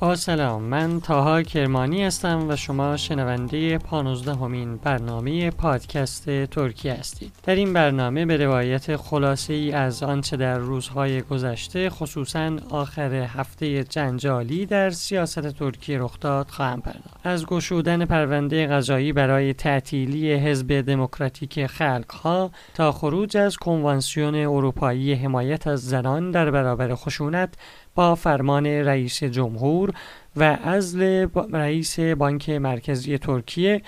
با 0.00 0.16
سلام 0.16 0.62
من 0.62 1.00
تاها 1.00 1.42
کرمانی 1.42 2.04
هستم 2.04 2.48
و 2.48 2.56
شما 2.56 2.96
شنونده 2.96 3.78
پانوزده 3.78 4.34
همین 4.34 4.76
برنامه 4.76 5.50
پادکست 5.50 6.44
ترکیه 6.44 6.92
هستید. 6.92 7.32
در 7.42 7.54
این 7.54 7.72
برنامه 7.72 8.26
به 8.26 8.36
روایت 8.36 8.96
خلاصه 8.96 9.54
ای 9.54 9.72
از 9.72 10.02
آنچه 10.02 10.36
در 10.36 10.58
روزهای 10.58 11.22
گذشته 11.22 11.90
خصوصا 11.90 12.56
آخر 12.70 13.14
هفته 13.14 13.84
جنجالی 13.84 14.66
در 14.66 14.90
سیاست 14.90 15.48
ترکیه 15.48 15.98
رخ 15.98 16.20
داد 16.20 16.48
خواهم 16.48 16.80
پرداخت. 16.80 17.20
از 17.24 17.46
گشودن 17.46 18.04
پرونده 18.04 18.66
قضایی 18.66 19.12
برای 19.12 19.54
تعطیلی 19.54 20.34
حزب 20.34 20.80
دموکراتیک 20.80 21.66
خلقها 21.66 22.50
تا 22.74 22.92
خروج 22.92 23.36
از 23.36 23.56
کنوانسیون 23.56 24.34
اروپایی 24.34 25.14
حمایت 25.14 25.66
از 25.66 25.88
زنان 25.88 26.30
در 26.30 26.50
برابر 26.50 26.94
خشونت 26.94 27.54
با 27.94 28.14
فرمان 28.14 28.66
رئیس 28.66 29.24
جمهور 29.24 29.87
و 30.36 30.58
ازل 30.64 31.26
رئیس 31.52 32.00
بانک 32.00 32.50
مرکزی 32.50 33.18
ترکیه 33.18 33.82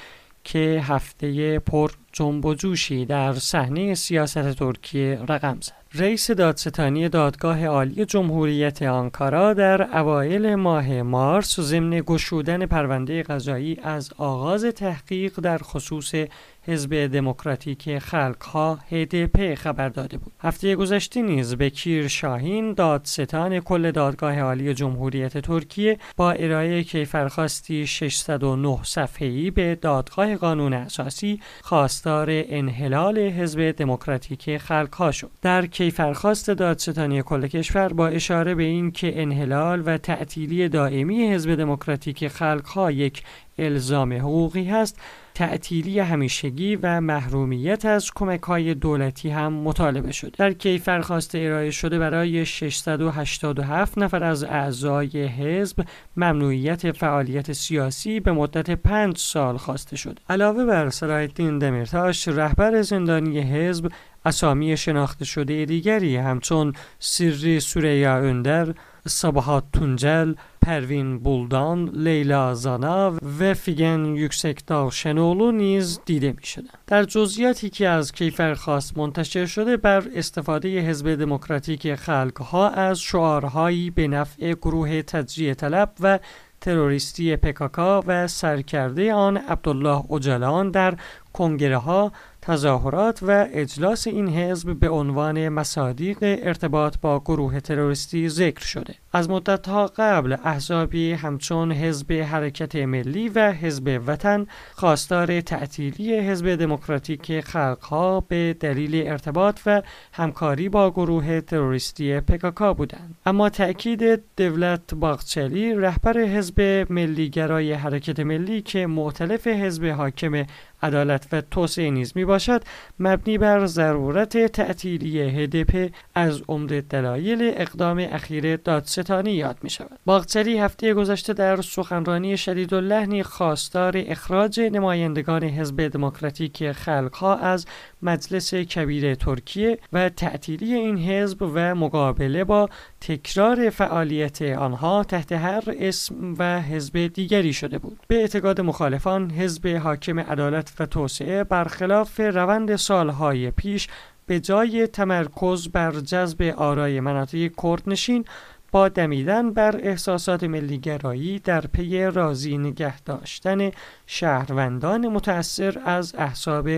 که 0.44 0.82
هفته 0.84 1.58
پر 1.58 1.90
جنب 2.12 2.44
و 2.44 2.54
جوشی 2.54 3.04
در 3.04 3.32
صحنه 3.32 3.94
سیاست 3.94 4.52
ترکیه 4.52 5.18
رقم 5.28 5.58
زد. 5.60 5.72
رئیس 5.94 6.30
دادستانی 6.30 7.08
دادگاه 7.08 7.66
عالی 7.66 8.04
جمهوریت 8.04 8.82
آنکارا 8.82 9.54
در 9.54 9.98
اوایل 9.98 10.54
ماه 10.54 11.02
مارس 11.02 11.60
ضمن 11.60 12.02
گشودن 12.06 12.66
پرونده 12.66 13.22
قضایی 13.22 13.78
از 13.82 14.12
آغاز 14.18 14.64
تحقیق 14.64 15.40
در 15.40 15.58
خصوص 15.58 16.14
حزب 16.62 17.06
دموکراتیک 17.06 17.98
خلقها 17.98 18.78
HDP 18.90 19.40
خبر 19.40 19.88
داده 19.88 20.18
بود. 20.18 20.32
هفته 20.40 20.76
گذشته 20.76 21.22
نیز 21.22 21.56
بکیر 21.56 22.08
شاهین 22.08 22.74
دادستان 22.74 23.60
کل 23.60 23.90
دادگاه 23.90 24.40
عالی 24.40 24.74
جمهوریت 24.74 25.38
ترکیه 25.38 25.98
با 26.16 26.32
ارائه 26.32 26.84
کیفرخواستی 26.84 27.86
609 27.86 28.78
صفحه‌ای 28.82 29.50
به 29.50 29.74
دادگاه 29.74 30.36
قانون 30.36 30.72
اساسی 30.72 31.40
خواستار 31.62 32.26
انحلال 32.30 33.18
حزب 33.18 33.70
دموکراتیک 33.70 34.58
خلقها 34.58 35.10
شد. 35.10 35.30
در 35.42 35.66
کیفرخواست 35.66 36.50
دادستانی 36.50 37.22
کل 37.22 37.46
کشور 37.46 37.88
با 37.88 38.08
اشاره 38.08 38.54
به 38.54 38.62
این 38.62 38.90
که 38.90 39.22
انحلال 39.22 39.82
و 39.86 39.98
تعطیلی 39.98 40.68
دائمی 40.68 41.32
حزب 41.32 41.54
دموکراتیک 41.54 42.28
خلقها 42.28 42.90
یک 42.90 43.22
الزام 43.58 44.12
حقوقی 44.12 44.64
هست 44.64 45.00
تعطیلی 45.34 45.98
همیشگی 45.98 46.76
و 46.76 47.00
محرومیت 47.00 47.84
از 47.84 48.10
کمک 48.14 48.42
های 48.42 48.74
دولتی 48.74 49.30
هم 49.30 49.52
مطالبه 49.52 50.12
شده 50.12 50.30
در 50.36 50.52
کیفرخواست 50.52 51.34
ارائه 51.34 51.70
شده 51.70 51.98
برای 51.98 52.46
687 52.46 53.98
نفر 53.98 54.24
از 54.24 54.44
اعضای 54.44 55.26
حزب 55.26 55.84
ممنوعیت 56.16 56.92
فعالیت 56.92 57.52
سیاسی 57.52 58.20
به 58.20 58.32
مدت 58.32 58.70
5 58.70 59.18
سال 59.18 59.56
خواسته 59.56 59.96
شد. 59.96 60.20
علاوه 60.28 60.64
بر 60.64 60.90
سرایدین 60.90 61.58
دمیرتاش 61.58 62.28
رهبر 62.28 62.82
زندانی 62.82 63.40
حزب 63.40 63.90
اسامی 64.24 64.76
شناخته 64.76 65.24
شده 65.24 65.64
دیگری 65.64 66.16
همچون 66.16 66.72
سری 66.98 67.60
سوریا 67.60 68.16
اندر 68.16 68.74
Sabahat 69.06 69.72
Tuncel, 69.72 70.34
Pervin 70.60 71.24
Buldan, 71.24 71.90
Leyla 72.04 72.54
Zana 72.54 73.18
و 73.40 73.54
فیگن 73.54 74.16
یکسکدال 74.16 74.90
شنولو 74.90 75.52
نیز 75.52 76.00
دیده 76.04 76.32
می 76.32 76.44
شدن. 76.44 76.68
در 76.86 77.04
جزئیاتی 77.04 77.70
که 77.70 77.88
از 77.88 78.12
کیفرخواست 78.12 78.98
منتشر 78.98 79.46
شده 79.46 79.76
بر 79.76 80.04
استفاده 80.14 80.80
حزب 80.80 81.14
دموکراتیک 81.14 81.94
خلقها 81.94 82.68
از 82.68 83.00
شعارهایی 83.00 83.90
به 83.90 84.08
نفع 84.08 84.52
گروه 84.52 85.02
تجزیه 85.02 85.54
طلب 85.54 85.92
و 86.00 86.18
تروریستی 86.60 87.36
پکاکا 87.36 88.02
و 88.06 88.26
سرکرده 88.28 89.14
آن 89.14 89.36
عبدالله 89.36 90.12
اجلان 90.12 90.70
در 90.70 90.96
کنگره 91.32 91.78
ها 91.78 92.12
تظاهرات 92.50 93.18
و 93.22 93.46
اجلاس 93.52 94.06
این 94.06 94.28
حزب 94.28 94.78
به 94.78 94.88
عنوان 94.88 95.48
مصادیق 95.48 96.18
ارتباط 96.20 96.94
با 97.02 97.20
گروه 97.20 97.60
تروریستی 97.60 98.28
ذکر 98.28 98.64
شده. 98.64 98.94
از 99.12 99.30
مدتها 99.30 99.86
قبل 99.96 100.36
احزابی 100.44 101.12
همچون 101.12 101.72
حزب 101.72 102.12
حرکت 102.12 102.76
ملی 102.76 103.28
و 103.28 103.52
حزب 103.52 104.02
وطن 104.06 104.46
خواستار 104.74 105.40
تعطیلی 105.40 106.18
حزب 106.18 106.54
دموکراتیک 106.54 107.40
خلقها 107.40 108.20
به 108.20 108.56
دلیل 108.60 109.08
ارتباط 109.08 109.60
و 109.66 109.82
همکاری 110.12 110.68
با 110.68 110.90
گروه 110.90 111.40
تروریستی 111.40 112.20
پکاکا 112.20 112.74
بودند. 112.74 113.14
اما 113.26 113.48
تأکید 113.48 114.22
دولت 114.36 114.94
باغچلی 114.94 115.74
رهبر 115.74 116.18
حزب 116.18 116.86
ملیگرای 116.90 117.72
حرکت 117.72 118.20
ملی 118.20 118.62
که 118.62 118.86
معتلف 118.86 119.46
حزب 119.46 119.86
حاکم 119.86 120.44
عدالت 120.82 121.26
و 121.32 121.40
توسعه 121.40 121.90
نیز 121.90 122.12
می 122.14 122.24
باشد 122.24 122.62
مبنی 122.98 123.38
بر 123.38 123.66
ضرورت 123.66 124.46
تعطیلی 124.46 125.20
هدپ 125.20 125.90
از 126.14 126.42
عمده 126.48 126.80
دلایل 126.80 127.52
اقدام 127.56 127.98
اخیر 127.98 128.56
دادستانی 128.56 129.32
یاد 129.32 129.58
می 129.62 129.70
شود. 129.70 129.98
باغچری 130.04 130.58
هفته 130.58 130.94
گذشته 130.94 131.32
در 131.32 131.60
سخنرانی 131.60 132.36
شدید 132.36 132.72
و 132.72 132.80
لحنی 132.80 133.22
خواستار 133.22 133.92
اخراج 133.96 134.60
نمایندگان 134.60 135.44
حزب 135.44 135.88
دموکراتیک 135.88 136.72
خلقها 136.72 137.36
از 137.36 137.66
مجلس 138.02 138.54
کبیر 138.54 139.14
ترکیه 139.14 139.78
و 139.92 140.08
تعطیلی 140.08 140.74
این 140.74 140.98
حزب 140.98 141.42
و 141.42 141.74
مقابله 141.74 142.44
با 142.44 142.68
تکرار 143.00 143.70
فعالیت 143.70 144.42
آنها 144.42 145.04
تحت 145.04 145.32
هر 145.32 145.62
اسم 145.66 146.34
و 146.38 146.60
حزب 146.60 147.06
دیگری 147.06 147.52
شده 147.52 147.78
بود. 147.78 148.00
به 148.08 148.14
اعتقاد 148.14 148.60
مخالفان 148.60 149.30
حزب 149.30 149.66
حاکم 149.66 150.20
عدالت 150.20 150.72
و 150.80 150.86
توسعه 150.86 151.44
برخلاف 151.44 152.20
روند 152.20 152.76
سالهای 152.76 153.50
پیش 153.50 153.88
به 154.26 154.40
جای 154.40 154.86
تمرکز 154.86 155.68
بر 155.68 155.90
جذب 155.92 156.42
آرای 156.56 157.00
مناطق 157.00 157.50
کردنشین 157.62 158.24
با 158.72 158.88
دمیدن 158.88 159.52
بر 159.52 159.76
احساسات 159.82 160.44
ملیگرایی 160.44 161.38
در 161.38 161.60
پی 161.60 162.04
راضی 162.04 162.58
نگه 162.58 163.00
داشتن 163.00 163.70
شهروندان 164.06 165.08
متأثر 165.08 165.80
از 165.84 166.14
احساب 166.18 166.68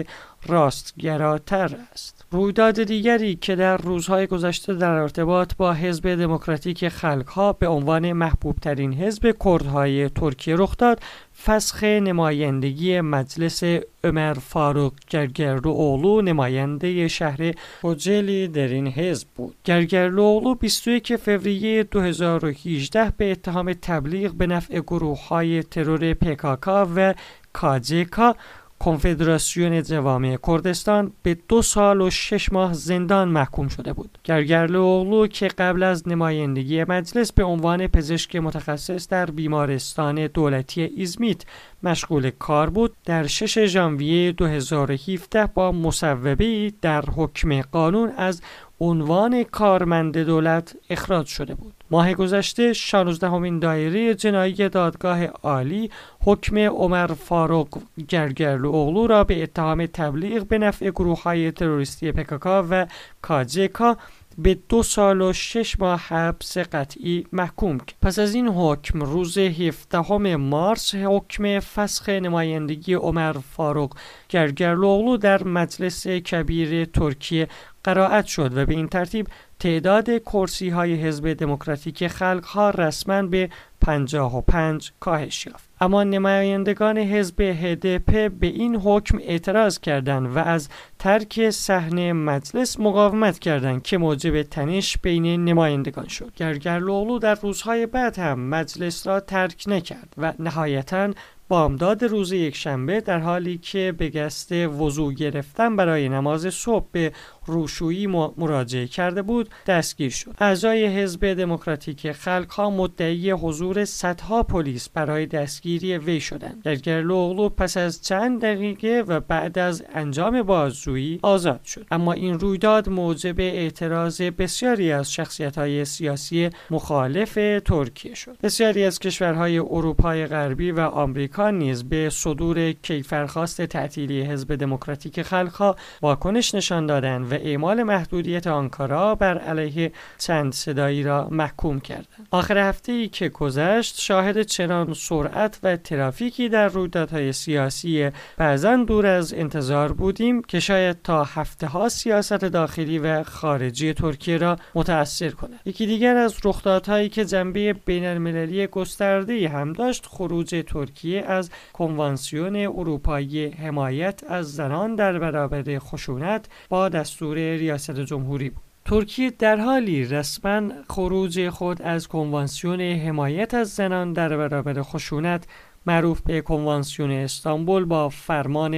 راستگراتر 0.47 1.77
است. 1.93 2.25
رویداد 2.31 2.83
دیگری 2.83 3.37
که 3.37 3.57
در 3.57 3.77
روزهای 3.77 4.27
گذشته 4.27 4.75
در 4.75 4.91
ارتباط 4.91 5.55
با 5.57 5.73
حزب 5.73 6.15
دموکراتیک 6.15 6.89
خلقها 6.89 7.53
به 7.53 7.69
عنوان 7.69 8.13
محبوب 8.13 8.57
ترین 8.57 8.93
حزب 8.93 9.35
کردهای 9.45 10.09
ترکیه 10.09 10.57
رخ 10.57 10.77
داد 10.77 11.01
فسخ 11.45 11.85
نمایندگی 11.85 13.01
مجلس 13.01 13.63
عمر 14.05 14.35
فاروق 14.35 14.93
گرگرلو 15.11 15.71
اولو 15.71 16.23
نماینده 16.23 17.09
شهر 17.09 17.53
کوجلی 17.83 18.49
در 18.49 18.69
این 18.69 18.87
حزب 18.87 19.29
بود. 19.37 19.57
گرگرلو 19.65 20.23
اولو 20.23 20.55
21 20.55 21.17
فوریه 21.17 21.83
2018 21.83 23.13
به 23.17 23.31
اتهام 23.31 23.73
تبلیغ 23.73 24.35
به 24.35 24.47
نفع 24.47 24.81
گروه 24.81 25.29
های 25.29 25.63
ترور 25.63 26.15
پکاکا 26.15 26.89
و 26.97 27.15
کاجیکا 27.53 28.37
کنفدراسیون 28.85 29.83
جوامع 29.83 30.39
کردستان 30.47 31.13
به 31.23 31.37
دو 31.49 31.63
سال 31.63 32.01
و 32.01 32.11
شش 32.11 32.53
ماه 32.53 32.73
زندان 32.73 33.29
محکوم 33.29 33.69
شده 33.69 33.93
بود. 33.93 34.19
گرگرلو 34.25 34.83
اغلو 34.83 35.27
که 35.27 35.49
قبل 35.49 35.83
از 35.83 36.09
نمایندگی 36.09 36.85
مجلس 36.85 37.33
به 37.33 37.45
عنوان 37.45 37.87
پزشک 37.87 38.37
متخصص 38.37 39.09
در 39.09 39.27
بیمارستان 39.27 40.27
دولتی 40.27 40.83
ایزمیت 40.83 41.43
مشغول 41.83 42.31
کار 42.31 42.71
بود 42.71 42.93
در 43.05 43.27
6 43.27 43.67
ژانویه 43.67 44.33
2017 44.33 45.47
با 45.47 45.73
مصوبه 45.73 46.73
در 46.83 47.05
حکم 47.17 47.61
قانون 47.63 48.13
از 48.17 48.43
عنوان 48.81 49.43
کارمند 49.43 50.19
دولت 50.19 50.77
اخراج 50.91 51.27
شده 51.27 51.55
بود. 51.55 51.82
ماه 51.93 52.15
گذشته 52.15 52.73
16 52.73 53.29
همین 53.29 53.59
دایره 53.59 54.15
جنایی 54.15 54.69
دادگاه 54.69 55.27
عالی 55.27 55.91
حکم 56.21 56.59
عمر 56.59 57.07
فاروق 57.07 57.79
گرگرلو 58.09 58.75
اغلو 58.75 59.07
را 59.07 59.25
به 59.25 59.43
اتهام 59.43 59.87
تبلیغ 59.87 60.47
به 60.47 60.59
نفع 60.59 60.91
گروه 60.91 61.23
های 61.23 61.51
تروریستی 61.51 62.13
پکاکا 62.13 62.67
و 62.71 62.87
کاجکا 63.23 63.97
به 64.39 64.59
دو 64.69 64.83
سال 64.83 65.21
و 65.21 65.33
شش 65.33 65.81
ماه 65.81 66.01
حبس 66.01 66.59
قطعی 66.59 67.27
محکوم 67.33 67.79
کرد. 67.79 67.95
پس 68.03 68.19
از 68.19 68.35
این 68.35 68.49
حکم 68.49 69.01
روز 69.01 69.39
17 69.39 70.37
مارس 70.37 70.95
حکم 70.95 71.61
فسخ 71.61 72.09
نمایندگی 72.09 72.95
عمر 72.95 73.33
فاروق 73.33 73.97
گرگرلوغلو 74.29 75.17
در 75.17 75.45
مجلس 75.45 76.07
کبیر 76.07 76.85
ترکیه 76.85 77.49
قرائت 77.85 78.27
شد 78.27 78.57
و 78.57 78.67
به 78.67 78.75
این 78.75 78.89
ترتیب 78.89 79.27
تعداد 79.63 80.19
کرسی 80.19 80.69
های 80.69 80.95
حزب 80.95 81.33
دموکراتیک 81.33 82.09
خلق 82.09 82.45
ها 82.45 82.71
رسما 82.71 83.23
به 83.23 83.51
55 83.81 84.93
کاهش 85.01 85.47
یافت. 85.47 85.71
اما 85.81 86.05
نمایندگان 86.05 86.99
حزب 86.99 87.41
هدپ 87.41 88.33
به 88.33 88.47
این 88.47 88.77
حکم 88.77 89.19
اعتراض 89.19 89.79
کردند 89.79 90.37
و 90.37 90.39
از 90.39 90.69
ترک 90.99 91.51
صحنه 91.51 92.13
مجلس 92.13 92.81
مقاومت 92.81 93.39
کردند 93.39 93.83
که 93.83 93.99
موجب 93.99 94.43
تنش 94.43 94.99
بین 94.99 95.45
نمایندگان 95.45 96.09
شد. 96.09 96.33
گرگرلوغلو 96.37 97.19
در 97.19 97.35
روزهای 97.35 97.87
بعد 97.87 98.19
هم 98.19 98.41
مجلس 98.41 99.07
را 99.07 99.21
ترک 99.21 99.65
نکرد 99.67 100.15
و 100.19 100.33
نهایتا 100.39 101.11
بامداد 101.53 102.05
روز 102.05 102.33
یکشنبه 102.33 103.01
در 103.01 103.19
حالی 103.19 103.59
که 103.59 103.95
به 103.99 104.09
گست 104.11 104.53
وضوع 104.53 105.15
گرفتن 105.15 105.77
برای 105.77 106.09
نماز 106.09 106.55
صبح 106.55 106.87
به 106.93 107.13
روشویی 107.47 108.07
مراجعه 108.37 108.87
کرده 108.87 109.23
بود 109.23 109.49
دستگیر 109.67 110.11
شد. 110.11 110.35
اعضای 110.39 110.87
حزب 110.87 111.35
دموکراتیک 111.35 112.13
خلقها 112.13 112.71
مدعی 112.71 113.31
حضور 113.31 113.85
صدها 113.85 114.43
پلیس 114.43 114.89
برای 114.89 115.27
دستگیری 115.27 115.99
وی 115.99 116.21
شدند. 116.21 116.63
گرگرلوغلو 116.65 117.49
پس 117.49 117.77
از 117.77 118.03
چند 118.03 118.41
دقیقه 118.41 119.05
و 119.07 119.21
بعد 119.21 119.59
از 119.59 119.85
انجام 119.95 120.43
بازجویی 120.43 121.19
آزاد 121.23 121.65
شد. 121.65 121.87
اما 121.91 122.13
این 122.13 122.39
رویداد 122.39 122.89
موجب 122.89 123.41
اعتراض 123.41 124.23
بسیاری 124.23 124.93
از 124.93 125.13
شخصیت 125.13 125.59
های 125.59 125.85
سیاسی 125.85 126.51
مخالف 126.71 127.39
ترکیه 127.65 128.15
شد. 128.15 128.37
بسیاری 128.43 128.85
از 128.85 128.99
کشورهای 128.99 129.59
اروپای 129.59 130.27
غربی 130.27 130.71
و 130.71 130.81
آمریکا 130.81 131.42
نیز 131.51 131.85
به 131.89 132.11
صدور 132.11 132.73
کیفرخواست 132.73 133.63
تعطیلی 133.63 134.23
حزب 134.23 134.55
دموکراتیک 134.55 135.23
خلقها 135.23 135.77
واکنش 136.03 136.55
نشان 136.55 136.87
دادند 136.87 137.33
و 137.33 137.35
اعمال 137.35 137.83
محدودیت 137.83 138.47
آنکارا 138.47 139.15
بر 139.15 139.39
علیه 139.39 139.93
چند 140.19 140.53
صدایی 140.53 141.03
را 141.03 141.29
محکوم 141.31 141.81
کردند. 141.81 142.29
آخر 142.31 142.59
هفته 142.59 142.93
ای 142.93 143.09
که 143.09 143.29
گذشت 143.29 144.01
شاهد 144.01 144.43
چنان 144.43 144.95
سرعت 144.95 145.59
و 145.63 145.77
ترافیکی 145.77 146.49
در 146.49 146.69
رویدادهای 146.69 147.33
سیاسی 147.33 148.11
بعضا 148.37 148.77
دور 148.77 149.07
از 149.07 149.35
انتظار 149.35 149.93
بودیم 149.93 150.43
که 150.43 150.61
شاید 150.61 151.03
تا 151.05 151.25
هفته 151.25 151.67
ها 151.67 151.89
سیاست 151.89 152.33
داخلی 152.33 152.99
و 152.99 153.23
خارجی 153.23 153.93
ترکیه 153.93 154.37
را 154.37 154.57
متاثر 154.75 155.31
کند. 155.31 155.61
یکی 155.65 155.87
دیگر 155.87 156.17
از 156.17 156.35
رخدادهایی 156.45 157.09
که 157.09 157.25
جنبه 157.25 157.73
بین 157.73 158.07
المللی 158.07 158.67
گسترده 158.67 159.49
هم 159.49 159.73
داشت 159.73 160.07
خروج 160.07 160.65
ترکیه 160.67 161.25
از 161.33 161.51
کنوانسیون 161.73 162.57
اروپایی 162.57 163.47
حمایت 163.47 164.25
از 164.29 164.55
زنان 164.55 164.95
در 164.95 165.19
برابر 165.19 165.79
خشونت 165.79 166.49
با 166.69 166.89
دستور 166.89 167.37
ریاست 167.37 168.01
جمهوری 168.01 168.51
بود. 168.51 168.63
ترکیه 168.85 169.31
در 169.31 169.57
حالی 169.57 170.05
رسما 170.05 170.63
خروج 170.91 171.49
خود 171.49 171.83
از 171.83 172.09
کنوانسیون 172.09 172.81
حمایت 172.81 173.55
از 173.55 173.69
زنان 173.69 174.13
در 174.13 174.37
برابر 174.37 174.83
خشونت 174.83 175.47
معروف 175.87 176.21
به 176.21 176.41
کنوانسیون 176.41 177.11
استانبول 177.11 177.85
با 177.85 178.09
فرمان 178.09 178.75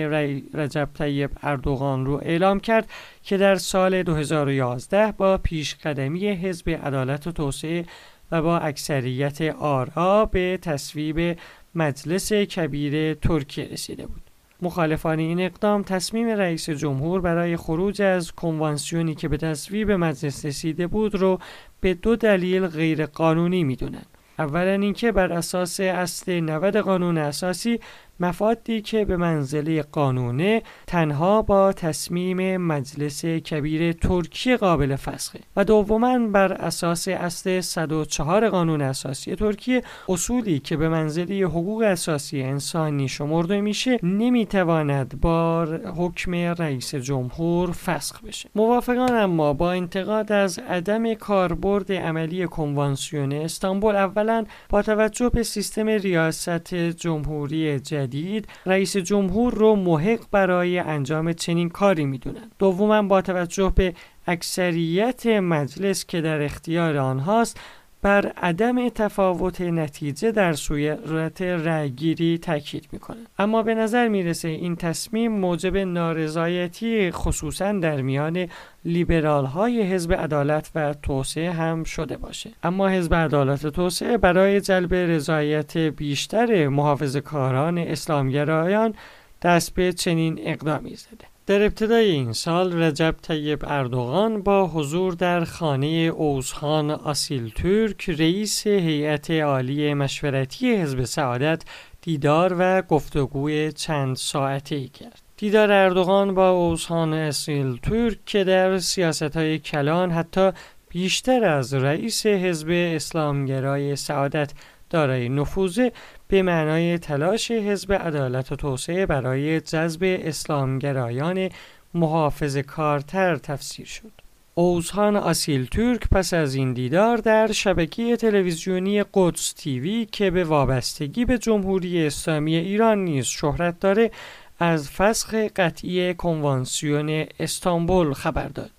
رجب 0.55 0.89
طیب 0.99 1.31
اردوغان 1.43 2.07
رو 2.07 2.21
اعلام 2.23 2.61
کرد 2.61 2.91
که 3.23 3.37
در 3.37 3.55
سال 3.55 4.03
2011 4.03 5.12
با 5.12 5.39
پیشقدمی 5.39 6.29
حزب 6.29 6.71
عدالت 6.71 7.27
و 7.27 7.33
توسعه 7.33 7.85
و 8.33 8.43
با 8.43 8.59
اکثریت 8.59 9.41
آرا 9.41 10.27
به 10.27 10.59
تصویب 10.62 11.39
مجلس 11.75 12.32
کبیر 12.32 13.15
ترکیه 13.15 13.69
رسیده 13.73 14.06
بود. 14.06 14.23
مخالفان 14.62 15.19
این 15.19 15.41
اقدام 15.41 15.82
تصمیم 15.82 16.29
رئیس 16.29 16.71
جمهور 16.71 17.21
برای 17.21 17.56
خروج 17.56 18.03
از 18.03 18.32
کنوانسیونی 18.32 19.15
که 19.15 19.29
به 19.29 19.37
تصویب 19.37 19.91
مجلس 19.91 20.44
رسیده 20.44 20.87
بود 20.87 21.15
رو 21.15 21.38
به 21.81 21.94
دو 21.94 22.17
دلیل 22.17 22.67
غیر 22.67 23.06
قانونی 23.06 23.65
می‌دونن. 23.65 24.05
اولا 24.38 24.73
اینکه 24.73 25.12
بر 25.12 25.32
اساس 25.32 25.81
اصل 25.81 26.41
90 26.41 26.76
قانون 26.76 27.19
اساسی 27.19 27.81
مفادی 28.20 28.81
که 28.81 29.05
به 29.05 29.16
منزله 29.16 29.82
قانونه 29.82 30.62
تنها 30.87 31.43
با 31.43 31.72
تصمیم 31.72 32.56
مجلس 32.56 33.25
کبیر 33.25 33.93
ترکیه 33.93 34.56
قابل 34.56 34.96
فسخه 34.96 35.40
و 35.56 35.64
دوما 35.64 36.19
بر 36.19 36.52
اساس 36.52 37.08
اصل 37.08 37.61
104 37.61 38.49
قانون 38.49 38.82
اساسی 38.82 39.37
ترکیه 39.37 39.82
اصولی 40.08 40.58
که 40.58 40.76
به 40.76 40.88
منزله 40.88 41.44
حقوق 41.44 41.82
اساسی 41.82 42.43
انسانی 42.43 43.08
شمرده 43.08 43.61
میشه 43.61 43.99
نمی‌تواند 44.02 45.20
با 45.20 45.64
حکم 45.96 46.34
رئیس 46.34 46.94
جمهور 46.94 47.72
فسخ 47.72 48.20
بشه. 48.25 48.50
موافقان 48.55 49.16
اما 49.16 49.52
با 49.52 49.72
انتقاد 49.72 50.32
از 50.32 50.58
عدم 50.58 51.14
کاربرد 51.14 51.93
عملی 51.93 52.46
کنوانسیون 52.46 53.32
استانبول 53.32 53.96
اولا 53.96 54.44
با 54.69 54.82
توجه 54.82 55.28
به 55.28 55.43
سیستم 55.43 55.87
ریاست 55.87 56.75
جمهوری 56.75 57.81
جدید 57.81 58.04
جدید 58.06 58.49
رئیس 58.67 58.97
جمهور 58.97 59.55
رو 59.55 59.77
محق 59.77 60.21
برای 60.31 60.79
انجام 60.79 61.33
چنین 61.33 61.69
کاری 61.69 62.05
می‌دونن. 62.05 62.51
دوما 62.59 63.03
با 63.03 63.23
توجه 63.23 63.73
به 63.75 63.95
اکثریت 64.27 65.27
مجلس 65.27 66.06
که 66.06 66.21
در 66.21 66.43
اختیار 66.43 66.97
آنهاست 66.97 67.61
بر 68.05 68.27
عدم 68.27 68.89
تفاوت 68.89 69.61
نتیجه 69.61 70.33
در 70.33 70.53
صورت 70.53 71.43
رأیگیری 71.43 72.39
تاکید 72.39 72.89
می‌کنه. 72.93 73.17
اما 73.39 73.62
به 73.62 73.75
نظر 73.75 74.09
می‌رسه 74.09 74.49
این 74.49 74.77
تصمیم 74.77 75.33
موجب 75.33 75.77
نارضایتی 75.77 77.11
خصوصا 77.11 77.73
در 77.73 78.01
میان 78.01 78.49
لیبرال 78.85 79.45
های 79.45 79.83
حزب 79.83 80.12
عدالت 80.12 80.71
و 80.75 80.95
توسعه 80.95 81.53
هم 81.53 81.85
شده 81.85 82.17
باشه. 82.17 82.51
اما 82.62 82.89
حزب 82.89 83.15
عدالت 83.15 83.65
و 83.65 83.71
توسعه 83.71 84.17
برای 84.17 84.61
جلب 84.61 84.95
رضایت 84.95 85.77
بیشتر 85.77 86.69
محافظ 86.69 87.17
کاران 87.17 87.79
اسلامگرایان 87.79 88.95
دست 89.43 89.75
به 89.75 89.93
چنین 89.93 90.41
اقدامی 90.43 90.95
زده. 90.95 91.34
در 91.46 91.62
ابتدای 91.62 92.11
این 92.11 92.32
سال 92.32 92.82
رجب 92.82 93.14
طیب 93.23 93.64
اردوغان 93.67 94.43
با 94.43 94.67
حضور 94.67 95.12
در 95.14 95.44
خانه 95.44 95.87
اوزخان 95.87 96.91
آسیل 96.91 97.50
ترک 97.50 98.11
رئیس 98.11 98.67
هیئت 98.67 99.31
عالی 99.31 99.94
مشورتی 99.94 100.76
حزب 100.76 101.05
سعادت 101.05 101.62
دیدار 102.02 102.56
و 102.58 102.82
گفتگوی 102.82 103.73
چند 103.73 104.17
ساعته 104.17 104.88
کرد. 104.88 105.23
دیدار 105.37 105.73
اردوغان 105.73 106.35
با 106.35 106.50
اوزخان 106.50 107.12
اصیل 107.12 107.76
ترک 107.76 108.19
که 108.26 108.44
در 108.44 108.79
سیاست 108.79 109.37
های 109.37 109.58
کلان 109.58 110.11
حتی 110.11 110.50
بیشتر 110.88 111.44
از 111.44 111.75
رئیس 111.75 112.26
حزب 112.26 112.69
اسلامگرای 112.70 113.97
سعادت 113.97 114.52
دارای 114.90 115.29
نفوذ 115.29 115.88
به 116.35 116.43
معنای 116.43 116.99
تلاش 116.99 117.51
حزب 117.51 117.93
عدالت 117.93 118.53
و 118.53 118.57
توسعه 118.57 119.07
برای 119.07 119.61
جذب 119.61 120.21
اسلامگرایان 120.23 121.49
محافظ 121.95 122.57
کارتر 122.57 123.37
تفسیر 123.37 123.87
شد. 123.87 124.13
اوزهان 124.55 125.17
آسیل 125.17 125.67
ترک 125.67 126.09
پس 126.09 126.35
از 126.35 126.55
این 126.55 126.73
دیدار 126.73 127.17
در 127.17 127.53
شبکه 127.53 128.17
تلویزیونی 128.17 129.05
قدس 129.15 129.53
تیوی 129.53 130.07
که 130.12 130.31
به 130.31 130.45
وابستگی 130.45 131.25
به 131.25 131.38
جمهوری 131.38 132.07
اسلامی 132.07 132.57
ایران 132.57 132.99
نیز 132.99 133.26
شهرت 133.26 133.81
داره 133.81 134.11
از 134.59 134.91
فسخ 134.91 135.35
قطعی 135.35 136.14
کنوانسیون 136.14 137.26
استانبول 137.41 138.12
خبر 138.12 138.49
داد. 138.49 138.71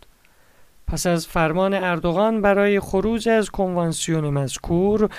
پس 0.88 1.08
از 1.08 1.28
فرمان 1.28 1.74
اردوغان 1.74 2.42
برای 2.42 2.80
خروج 2.80 3.30
از 3.30 3.50
کنوانسیون 3.50 4.30
مذکور 4.30 5.10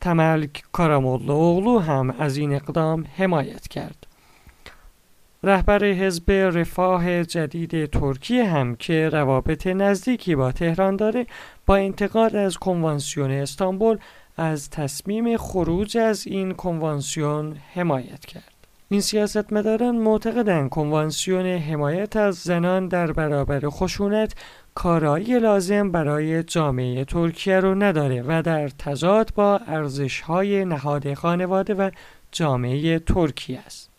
تملک 0.00 0.62
کارامولوغلو 0.72 1.78
هم 1.78 2.10
از 2.10 2.36
این 2.36 2.54
اقدام 2.54 3.04
حمایت 3.16 3.68
کرد. 3.68 4.06
رهبر 5.42 5.84
حزب 5.84 6.30
رفاه 6.30 7.24
جدید 7.24 7.86
ترکیه 7.86 8.44
هم 8.44 8.76
که 8.76 9.08
روابط 9.08 9.66
نزدیکی 9.66 10.34
با 10.34 10.52
تهران 10.52 10.96
داره 10.96 11.26
با 11.66 11.76
انتقاد 11.76 12.36
از 12.36 12.56
کنوانسیون 12.56 13.30
استانبول 13.30 13.98
از 14.36 14.70
تصمیم 14.70 15.36
خروج 15.36 15.96
از 15.96 16.26
این 16.26 16.54
کنوانسیون 16.54 17.56
حمایت 17.74 18.26
کرد. 18.26 18.58
این 18.90 19.00
سیاستمداران 19.00 19.96
معتقدند 19.96 20.70
کنوانسیون 20.70 21.46
حمایت 21.46 22.16
از 22.16 22.36
زنان 22.36 22.88
در 22.88 23.12
برابر 23.12 23.60
خشونت 23.68 24.34
کارایی 24.78 25.38
لازم 25.38 25.90
برای 25.90 26.42
جامعه 26.42 27.04
ترکیه 27.04 27.60
رو 27.60 27.74
نداره 27.74 28.24
و 28.26 28.42
در 28.42 28.68
تضاد 28.68 29.32
با 29.34 29.60
ارزش 29.66 30.20
های 30.20 30.64
نهاد 30.64 31.14
خانواده 31.14 31.74
و 31.74 31.90
جامعه 32.32 32.98
ترکیه 32.98 33.58
است. 33.66 33.90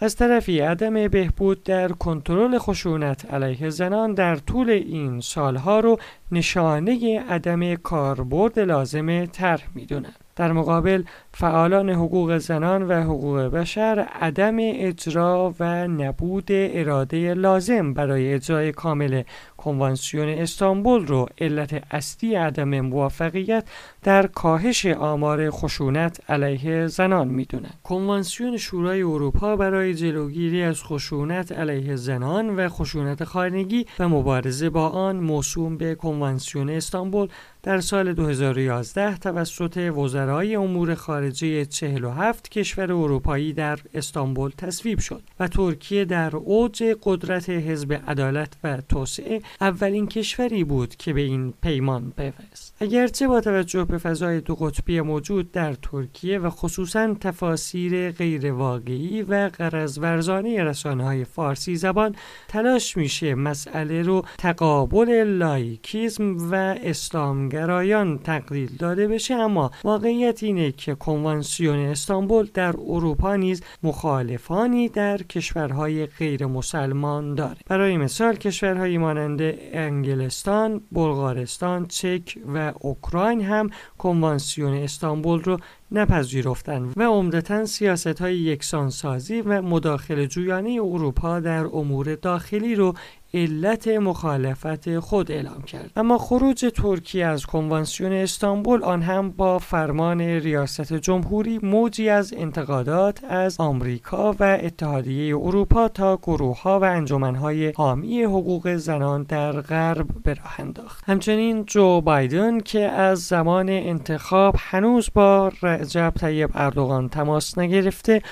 از 0.00 0.16
طرفی 0.16 0.60
عدم 0.60 1.08
بهبود 1.08 1.62
در 1.62 1.88
کنترل 1.88 2.58
خشونت 2.58 3.32
علیه 3.32 3.70
زنان 3.70 4.14
در 4.14 4.36
طول 4.36 4.70
این 4.70 5.20
سالها 5.20 5.80
رو 5.80 5.98
نشانه 6.32 7.20
عدم 7.28 7.74
کاربرد 7.74 8.58
لازم 8.58 9.24
طرح 9.24 9.62
می‌دونند. 9.74 10.24
در 10.36 10.52
مقابل 10.52 11.02
فعالان 11.36 11.90
حقوق 11.90 12.38
زنان 12.38 12.82
و 12.82 13.02
حقوق 13.02 13.40
بشر 13.40 14.06
عدم 14.20 14.56
اجرا 14.60 15.54
و 15.60 15.88
نبود 15.88 16.48
اراده 16.50 17.34
لازم 17.34 17.94
برای 17.94 18.34
اجرای 18.34 18.72
کامل 18.72 19.22
کنوانسیون 19.56 20.28
استانبول 20.28 21.06
رو 21.06 21.26
علت 21.38 21.82
اصلی 21.90 22.34
عدم 22.34 22.80
موفقیت 22.80 23.64
در 24.02 24.26
کاهش 24.26 24.86
آمار 24.86 25.50
خشونت 25.50 26.30
علیه 26.30 26.86
زنان 26.86 27.28
می‌دونند. 27.28 27.74
کنوانسیون 27.84 28.56
شورای 28.56 29.02
اروپا 29.02 29.56
برای 29.56 29.94
جلوگیری 29.94 30.62
از 30.62 30.82
خشونت 30.82 31.52
علیه 31.52 31.96
زنان 31.96 32.56
و 32.56 32.68
خشونت 32.68 33.24
خانگی 33.24 33.86
و 33.98 34.08
مبارزه 34.08 34.70
با 34.70 34.88
آن 34.88 35.16
موسوم 35.16 35.76
به 35.76 35.94
کنوانسیون 35.94 36.70
استانبول 36.70 37.28
در 37.62 37.80
سال 37.80 38.12
2011 38.12 39.16
توسط 39.16 39.92
وزرای 39.96 40.56
امور 40.56 40.94
خارجه 40.94 41.23
47 41.30 42.50
کشور 42.50 42.92
اروپایی 42.92 43.52
در 43.52 43.78
استانبول 43.94 44.50
تصویب 44.50 44.98
شد 44.98 45.22
و 45.40 45.48
ترکیه 45.48 46.04
در 46.04 46.36
اوج 46.36 46.82
قدرت 47.02 47.50
حزب 47.50 48.00
عدالت 48.08 48.52
و 48.64 48.80
توسعه 48.80 49.42
اولین 49.60 50.06
کشوری 50.06 50.64
بود 50.64 50.96
که 50.96 51.12
به 51.12 51.20
این 51.20 51.54
پیمان 51.62 52.12
پیوست. 52.16 52.74
اگرچه 52.80 53.28
با 53.28 53.40
توجه 53.40 53.84
به 53.84 53.98
فضای 53.98 54.40
دو 54.40 54.54
قطبی 54.54 55.00
موجود 55.00 55.52
در 55.52 55.74
ترکیه 55.74 56.38
و 56.38 56.50
خصوصا 56.50 57.14
تفاسیر 57.20 58.10
غیرواقعی 58.10 59.22
و 59.22 59.50
قرض 59.58 59.98
ورزانه 59.98 60.64
رسانه 60.64 61.04
های 61.04 61.24
فارسی 61.24 61.76
زبان 61.76 62.14
تلاش 62.48 62.96
میشه 62.96 63.34
مسئله 63.34 64.02
رو 64.02 64.24
تقابل 64.38 65.24
لایکیزم 65.24 66.50
و 66.50 66.54
اسلامگرایان 66.82 68.18
تقلیل 68.18 68.70
داده 68.78 69.08
بشه 69.08 69.34
اما 69.34 69.70
واقعیت 69.84 70.42
اینه 70.42 70.72
که 70.72 70.94
کنوانسیون 71.14 71.78
استانبول 71.78 72.48
در 72.54 72.74
اروپا 72.86 73.36
نیز 73.36 73.62
مخالفانی 73.82 74.88
در 74.88 75.18
کشورهای 75.18 76.06
غیر 76.06 76.46
مسلمان 76.46 77.34
داره. 77.34 77.56
برای 77.66 77.96
مثال 77.96 78.36
کشورهایی 78.36 78.98
مانند 78.98 79.40
انگلستان، 79.72 80.80
بلغارستان، 80.92 81.86
چک 81.86 82.38
و 82.54 82.72
اوکراین 82.80 83.40
هم 83.40 83.70
کنوانسیون 83.98 84.74
استانبول 84.74 85.42
رو 85.42 85.58
نپذیرفتند 85.92 86.92
و 86.96 87.02
عمدتا 87.02 87.64
سیاست 87.64 88.20
های 88.20 88.38
یکسانسازی 88.38 89.40
و 89.40 89.62
مداخل 89.62 90.26
جویانه 90.26 90.80
اروپا 90.82 91.40
در 91.40 91.66
امور 91.66 92.14
داخلی 92.14 92.74
رو 92.74 92.94
علت 93.34 93.88
مخالفت 93.88 94.98
خود 94.98 95.32
اعلام 95.32 95.62
کرد. 95.62 95.90
اما 95.96 96.18
خروج 96.18 96.72
ترکیه 96.74 97.26
از 97.26 97.46
کنوانسیون 97.46 98.12
استانبول 98.12 98.84
آن 98.84 99.02
هم 99.02 99.30
با 99.30 99.58
فرمان 99.58 100.20
ریاست 100.20 100.92
جمهوری 100.92 101.58
موجی 101.62 102.08
از 102.08 102.34
انتقادات 102.36 103.24
از 103.24 103.60
آمریکا 103.60 104.32
و 104.40 104.58
اتحادیه 104.62 105.36
اروپا 105.36 105.88
تا 105.88 106.16
گروه 106.16 106.62
ها 106.62 106.80
و 106.80 106.84
انجمنهای 106.84 107.72
حامی 107.76 108.22
حقوق 108.22 108.76
زنان 108.76 109.22
در 109.22 109.52
غرب 109.52 110.06
به 110.24 110.34
راه 110.34 110.60
انداخت. 110.60 111.04
همچنین 111.06 111.64
جو 111.64 112.00
بایدن 112.00 112.60
که 112.60 112.80
از 112.80 113.26
زمان 113.26 113.68
انتخاب 113.68 114.56
هنوز 114.58 115.08
با 115.14 115.52
رجب 115.76 116.12
طیب 116.20 116.50
اردوغان 116.54 117.08
تماس 117.08 117.58
نگرفته 117.58 118.22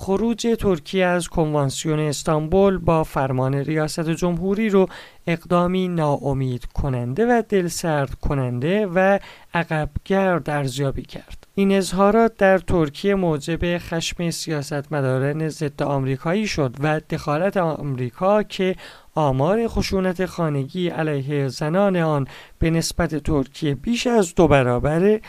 خروج 0.00 0.56
ترکیه 0.58 1.06
از 1.06 1.28
کنوانسیون 1.28 1.98
استانبول 1.98 2.78
با 2.78 3.04
فرمان 3.04 3.54
ریاست 3.54 4.10
جمهوری 4.10 4.68
رو 4.68 4.86
اقدامی 5.26 5.88
ناامید 5.88 6.64
کننده 6.64 7.26
و 7.26 7.42
دلسرد 7.48 8.14
کننده 8.14 8.86
و 8.86 9.18
عقبگرد 9.54 10.50
ارزیابی 10.50 11.02
کرد. 11.02 11.46
این 11.54 11.72
اظهارات 11.72 12.36
در 12.36 12.58
ترکیه 12.58 13.14
موجب 13.14 13.78
خشم 13.78 14.30
سیاستمداران 14.30 15.48
ضد 15.48 15.82
آمریکایی 15.82 16.46
شد 16.46 16.76
و 16.80 17.00
دخالت 17.10 17.56
آمریکا 17.56 18.42
که 18.42 18.76
آمار 19.14 19.68
خشونت 19.68 20.26
خانگی 20.26 20.88
علیه 20.88 21.48
زنان 21.48 21.96
آن 21.96 22.26
به 22.58 22.70
نسبت 22.70 23.14
ترکیه 23.14 23.74
بیش 23.74 24.06
از 24.06 24.34
دو 24.34 24.48
برابر 24.48 25.20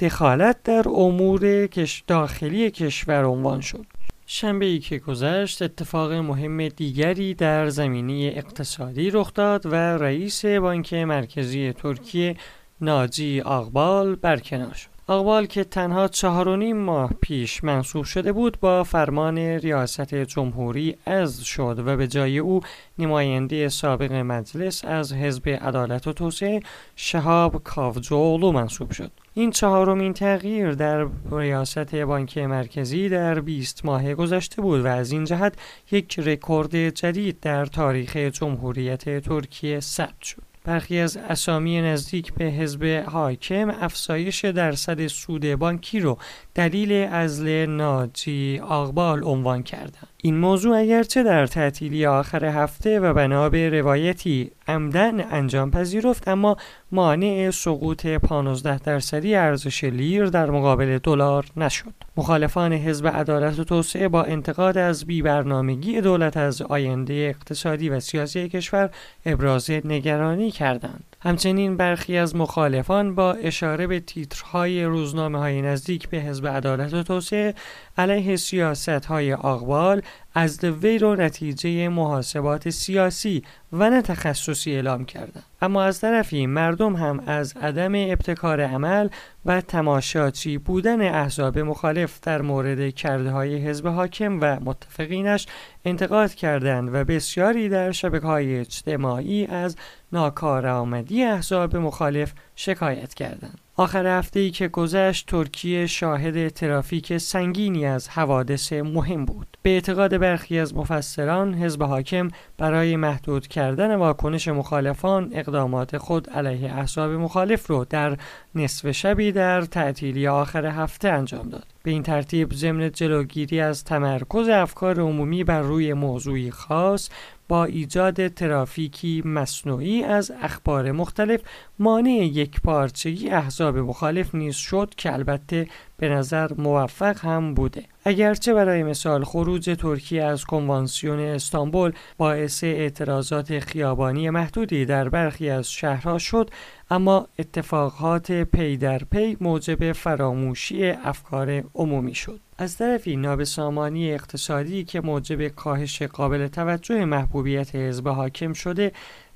دخالت 0.00 0.62
در 0.62 0.82
امور 0.88 1.68
داخلی 2.06 2.70
کشور 2.70 3.24
عنوان 3.24 3.60
شد. 3.60 3.86
شنبه 4.26 4.66
ای 4.66 4.78
که 4.78 4.98
گذشت 4.98 5.62
اتفاق 5.62 6.12
مهم 6.12 6.68
دیگری 6.68 7.34
در 7.34 7.68
زمینی 7.68 8.28
اقتصادی 8.28 9.10
رخ 9.10 9.34
داد 9.34 9.66
و 9.66 9.74
رئیس 9.74 10.44
بانک 10.44 10.94
مرکزی 10.94 11.72
ترکیه 11.72 12.36
ناجی 12.80 13.40
آقبال 13.40 14.14
برکنار 14.14 14.74
شد. 14.74 14.88
آقبال 15.06 15.46
که 15.46 15.64
تنها 15.64 16.08
چهار 16.08 16.72
ماه 16.72 17.10
پیش 17.20 17.64
منصوب 17.64 18.04
شده 18.04 18.32
بود 18.32 18.60
با 18.60 18.84
فرمان 18.84 19.38
ریاست 19.38 20.14
جمهوری 20.14 20.96
از 21.06 21.44
شد 21.44 21.82
و 21.86 21.96
به 21.96 22.08
جای 22.08 22.38
او 22.38 22.60
نماینده 22.98 23.68
سابق 23.68 24.12
مجلس 24.12 24.84
از 24.84 25.12
حزب 25.12 25.48
عدالت 25.48 26.06
و 26.06 26.12
توسعه 26.12 26.60
شهاب 26.96 27.62
کاوجولو 27.64 28.52
منصوب 28.52 28.90
شد 28.90 29.10
این 29.38 29.50
چهارمین 29.50 30.12
تغییر 30.12 30.72
در 30.72 31.06
ریاست 31.32 31.94
بانک 31.94 32.38
مرکزی 32.38 33.08
در 33.08 33.40
20 33.40 33.84
ماه 33.84 34.14
گذشته 34.14 34.62
بود 34.62 34.80
و 34.80 34.86
از 34.86 35.12
این 35.12 35.24
جهت 35.24 35.54
یک 35.90 36.18
رکورد 36.18 36.88
جدید 36.88 37.40
در 37.40 37.66
تاریخ 37.66 38.16
جمهوریت 38.16 39.18
ترکیه 39.20 39.80
ثبت 39.80 40.22
شد 40.22 40.42
برخی 40.64 40.98
از 40.98 41.16
اسامی 41.16 41.80
نزدیک 41.80 42.34
به 42.34 42.44
حزب 42.44 43.04
حاکم 43.06 43.70
افزایش 43.80 44.44
درصد 44.44 45.06
سود 45.06 45.54
بانکی 45.54 46.00
رو 46.00 46.18
دلیل 46.54 46.92
ازل 46.92 47.66
ناجی 47.66 48.60
آقبال 48.62 49.24
عنوان 49.24 49.62
کردند. 49.62 50.08
این 50.22 50.36
موضوع 50.36 50.78
اگرچه 50.78 51.22
در 51.22 51.46
تعطیلی 51.46 52.06
آخر 52.06 52.44
هفته 52.44 53.00
و 53.00 53.14
بنا 53.14 53.48
به 53.48 53.70
روایتی 53.70 54.50
عمدن 54.68 55.32
انجام 55.32 55.70
پذیرفت 55.70 56.28
اما 56.28 56.56
مانع 56.92 57.50
سقوط 57.50 58.06
15 58.06 58.78
درصدی 58.78 59.34
ارزش 59.34 59.84
لیر 59.84 60.26
در 60.26 60.50
مقابل 60.50 60.98
دلار 60.98 61.46
نشد. 61.56 61.94
مخالفان 62.16 62.72
حزب 62.72 63.06
عدالت 63.06 63.58
و 63.58 63.64
توسعه 63.64 64.08
با 64.08 64.22
انتقاد 64.22 64.78
از 64.78 65.04
بیبرنامگی 65.04 66.00
دولت 66.00 66.36
از 66.36 66.62
آینده 66.62 67.14
اقتصادی 67.14 67.88
و 67.88 68.00
سیاسی 68.00 68.48
کشور 68.48 68.90
ابراز 69.26 69.70
نگرانی 69.70 70.50
کردند. 70.50 71.04
همچنین 71.20 71.76
برخی 71.76 72.16
از 72.16 72.36
مخالفان 72.36 73.14
با 73.14 73.32
اشاره 73.32 73.86
به 73.86 74.00
تیترهای 74.00 74.84
روزنامه 74.84 75.38
های 75.38 75.62
نزدیک 75.62 76.08
به 76.08 76.16
حزب 76.16 76.46
عدالت 76.46 76.94
و 76.94 77.02
توسعه 77.02 77.54
علیه 77.98 78.36
سیاست 78.36 78.88
های 78.88 79.34
آقبال 79.34 80.02
از 80.34 80.64
وی 80.64 80.98
رو 80.98 81.16
نتیجه 81.16 81.88
محاسبات 81.88 82.70
سیاسی 82.70 83.42
و 83.72 83.90
نه 83.90 84.02
تخصصی 84.02 84.72
اعلام 84.72 85.04
کردند. 85.04 85.44
اما 85.62 85.82
از 85.82 86.00
طرفی 86.00 86.46
مردم 86.46 86.96
هم 86.96 87.22
از 87.26 87.54
عدم 87.62 87.94
ابتکار 87.94 88.60
عمل 88.60 89.08
و 89.46 89.60
تماشاچی 89.60 90.58
بودن 90.58 91.00
احزاب 91.00 91.58
مخالف 91.58 92.20
در 92.22 92.42
مورد 92.42 92.94
کرده 92.94 93.30
های 93.30 93.56
حزب 93.56 93.86
حاکم 93.86 94.38
و 94.40 94.60
متفقینش 94.64 95.46
انتقاد 95.84 96.34
کردند 96.34 96.94
و 96.94 97.04
بسیاری 97.04 97.68
در 97.68 97.92
شبکه 97.92 98.26
های 98.26 98.58
اجتماعی 98.58 99.46
از 99.46 99.76
ناکارآمدی 100.12 101.24
احزاب 101.24 101.76
مخالف 101.76 102.32
شکایت 102.56 103.14
کردند. 103.14 103.67
آخر 103.80 104.06
هفته 104.06 104.40
ای 104.40 104.50
که 104.50 104.68
گذشت 104.68 105.26
ترکیه 105.26 105.86
شاهد 105.86 106.48
ترافیک 106.48 107.18
سنگینی 107.18 107.86
از 107.86 108.08
حوادث 108.08 108.72
مهم 108.72 109.24
بود. 109.24 109.56
به 109.62 109.70
اعتقاد 109.70 110.18
برخی 110.18 110.58
از 110.58 110.76
مفسران 110.76 111.54
حزب 111.54 111.82
حاکم 111.82 112.28
برای 112.56 112.96
محدود 112.96 113.46
کردن 113.46 113.94
واکنش 113.94 114.48
مخالفان 114.48 115.30
اقدامات 115.32 115.98
خود 115.98 116.30
علیه 116.30 116.74
احزاب 116.74 117.10
مخالف 117.10 117.66
رو 117.66 117.84
در 117.90 118.16
نصف 118.58 118.90
شبی 118.90 119.32
در 119.32 119.62
تعطیلی 119.62 120.26
آخر 120.26 120.66
هفته 120.66 121.08
انجام 121.08 121.48
داد. 121.48 121.66
به 121.82 121.90
این 121.90 122.02
ترتیب 122.02 122.52
ضمن 122.52 122.90
جلوگیری 122.90 123.60
از 123.60 123.84
تمرکز 123.84 124.48
افکار 124.48 125.00
عمومی 125.00 125.44
بر 125.44 125.60
روی 125.60 125.92
موضوعی 125.92 126.50
خاص 126.50 127.10
با 127.48 127.64
ایجاد 127.64 128.28
ترافیکی 128.28 129.22
مصنوعی 129.24 130.04
از 130.04 130.32
اخبار 130.42 130.92
مختلف 130.92 131.40
مانع 131.78 132.10
یک 132.10 132.60
پارچگی 132.60 133.30
احزاب 133.30 133.78
مخالف 133.78 134.34
نیز 134.34 134.56
شد 134.56 134.94
که 134.96 135.12
البته 135.12 135.66
به 135.96 136.08
نظر 136.08 136.52
موفق 136.58 137.24
هم 137.24 137.54
بوده 137.54 137.84
اگرچه 138.04 138.54
برای 138.54 138.82
مثال 138.82 139.24
خروج 139.24 139.76
ترکیه 139.78 140.24
از 140.24 140.44
کنوانسیون 140.44 141.20
استانبول 141.20 141.92
باعث 142.18 142.64
اعتراضات 142.64 143.58
خیابانی 143.58 144.30
محدودی 144.30 144.84
در 144.84 145.08
برخی 145.08 145.50
از 145.50 145.72
شهرها 145.72 146.18
شد 146.18 146.50
اما 146.90 147.28
اتفاقات 147.38 148.32
پی 148.32 148.76
در 148.76 148.98
پی 148.98 149.36
موجب 149.40 149.92
فراموشی 149.92 150.90
افکار 150.90 151.64
عمومی 151.74 152.14
شد. 152.14 152.40
از 152.58 152.76
طرفی 152.76 153.16
نابسامانی 153.16 154.12
اقتصادی 154.12 154.84
که 154.84 155.00
موجب 155.00 155.48
کاهش 155.48 156.02
قابل 156.02 156.48
توجه 156.48 157.04
محبوبیت 157.04 157.74
حزب 157.74 158.08
حاکم 158.08 158.52
شده 158.52 158.92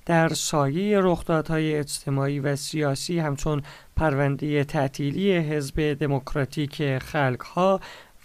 در 0.07 0.29
سایه 0.29 1.01
رخدادهای 1.01 1.77
اجتماعی 1.77 2.41
و 2.41 2.57
سیاسی 2.57 3.19
همچون 3.19 3.63
پرونده 3.97 4.65
تعطیلی 4.65 5.33
حزب 5.33 5.93
دموکراتیک 5.93 6.99
خلقها 6.99 7.81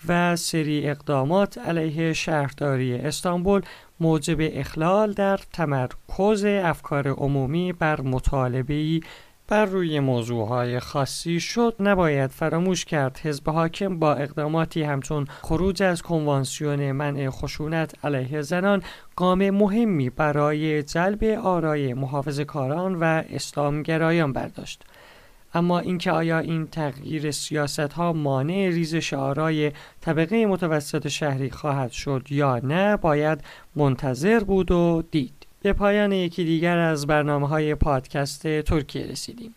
و 0.07 0.36
سری 0.36 0.89
اقدامات 0.89 1.57
علیه 1.57 2.13
شهرداری 2.13 2.96
استانبول 2.96 3.62
موجب 3.99 4.37
اخلال 4.41 5.13
در 5.13 5.39
تمرکز 5.53 6.45
افکار 6.45 7.07
عمومی 7.07 7.73
بر 7.73 8.01
مطالبه‌ای 8.01 9.01
بر 9.47 9.65
روی 9.65 9.99
موضوعهای 9.99 10.79
خاصی 10.79 11.39
شد. 11.39 11.75
نباید 11.79 12.29
فراموش 12.29 12.85
کرد 12.85 13.19
حزب 13.23 13.49
حاکم 13.49 13.99
با 13.99 14.13
اقداماتی 14.13 14.83
همچون 14.83 15.27
خروج 15.41 15.83
از 15.83 16.01
کنوانسیون 16.01 16.91
منع 16.91 17.29
خشونت 17.29 18.05
علیه 18.05 18.41
زنان 18.41 18.83
گام 19.15 19.49
مهمی 19.49 20.09
برای 20.09 20.83
جلب 20.83 21.23
آرای 21.23 21.93
محافظ 21.93 22.39
کاران 22.39 22.95
و 22.95 23.23
اسلامگرایان 23.29 24.33
برداشت. 24.33 24.83
اما 25.57 25.79
اینکه 25.79 26.11
آیا 26.11 26.39
این 26.39 26.67
تغییر 26.67 27.31
سیاست 27.31 27.79
ها 27.79 28.13
مانع 28.13 28.69
ریزش 28.69 29.13
آرای 29.13 29.71
طبقه 30.01 30.45
متوسط 30.45 31.07
شهری 31.07 31.49
خواهد 31.49 31.91
شد 31.91 32.25
یا 32.29 32.59
نه 32.59 32.97
باید 32.97 33.43
منتظر 33.75 34.39
بود 34.39 34.71
و 34.71 35.03
دید. 35.11 35.47
به 35.61 35.73
پایان 35.73 36.11
یکی 36.11 36.43
دیگر 36.43 36.77
از 36.77 37.07
برنامه 37.07 37.47
های 37.47 37.75
پادکست 37.75 38.61
ترکیه 38.61 39.07
رسیدیم. 39.07 39.55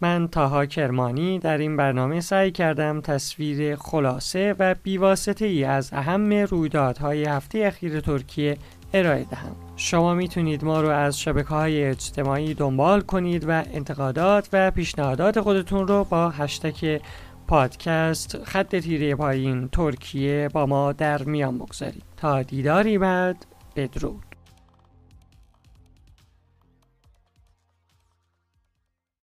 من 0.00 0.28
تاها 0.28 0.66
کرمانی 0.66 1.38
در 1.38 1.58
این 1.58 1.76
برنامه 1.76 2.20
سعی 2.20 2.50
کردم 2.50 3.00
تصویر 3.00 3.76
خلاصه 3.76 4.54
و 4.58 4.74
بیواسطه 4.82 5.46
ای 5.46 5.64
از 5.64 5.90
اهم 5.92 6.32
رویدادهای 6.32 7.24
هفته 7.24 7.58
اخیر 7.58 8.00
ترکیه 8.00 8.56
ارائه 8.94 9.24
دهم 9.24 9.56
شما 9.76 10.14
می‌تونید 10.14 10.64
ما 10.64 10.80
رو 10.80 10.88
از 10.88 11.20
شبکه 11.20 11.48
های 11.48 11.84
اجتماعی 11.84 12.54
دنبال 12.54 13.00
کنید 13.00 13.44
و 13.48 13.50
انتقادات 13.72 14.48
و 14.52 14.70
پیشنهادات 14.70 15.40
خودتون 15.40 15.88
رو 15.88 16.04
با 16.04 16.30
هشتک 16.30 17.00
پادکست 17.46 18.44
خط 18.44 18.76
تیره 18.76 19.14
پایین 19.14 19.68
ترکیه 19.68 20.48
با 20.52 20.66
ما 20.66 20.92
در 20.92 21.22
میان 21.22 21.58
بگذارید. 21.58 22.04
تا 22.16 22.42
دیداری 22.42 22.98
بعد 22.98 23.46
بدرود. 23.76 24.31